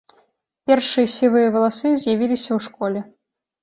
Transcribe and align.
Першыя 0.71 1.07
сівыя 1.17 1.53
валасы 1.59 1.87
з'явіліся 2.07 2.47
ў 2.57 2.71
школе. 2.73 3.09